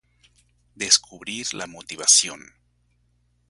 Descubrir 0.73 1.53
la 1.53 1.67
motivación 1.67 2.55